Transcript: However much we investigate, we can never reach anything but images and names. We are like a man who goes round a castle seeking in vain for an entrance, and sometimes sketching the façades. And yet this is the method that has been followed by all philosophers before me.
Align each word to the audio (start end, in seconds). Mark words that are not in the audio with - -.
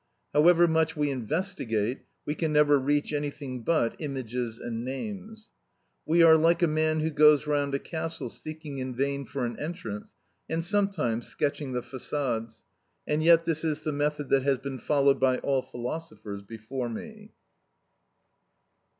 However 0.33 0.67
much 0.67 0.97
we 0.97 1.11
investigate, 1.11 2.07
we 2.25 2.33
can 2.33 2.51
never 2.51 2.79
reach 2.79 3.13
anything 3.13 3.61
but 3.61 3.95
images 3.99 4.57
and 4.57 4.83
names. 4.83 5.51
We 6.07 6.23
are 6.23 6.37
like 6.37 6.63
a 6.63 6.67
man 6.67 7.01
who 7.01 7.11
goes 7.11 7.45
round 7.45 7.75
a 7.75 7.77
castle 7.77 8.31
seeking 8.31 8.79
in 8.79 8.95
vain 8.95 9.25
for 9.25 9.45
an 9.45 9.59
entrance, 9.59 10.15
and 10.49 10.65
sometimes 10.65 11.27
sketching 11.27 11.73
the 11.73 11.83
façades. 11.83 12.63
And 13.05 13.21
yet 13.21 13.45
this 13.45 13.63
is 13.63 13.81
the 13.83 13.91
method 13.93 14.29
that 14.29 14.41
has 14.41 14.57
been 14.57 14.79
followed 14.79 15.19
by 15.19 15.37
all 15.37 15.61
philosophers 15.61 16.41
before 16.41 16.89
me. 16.89 17.33